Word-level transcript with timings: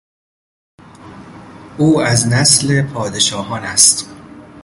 او 1.77 2.01
از 2.01 2.27
نسل 2.27 2.81
پادشاهان 2.81 3.63
است. 3.63 4.09